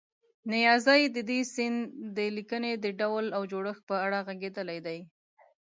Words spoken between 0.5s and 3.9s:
نیازی د دې سیند د لیکنې د ډول او جوړښت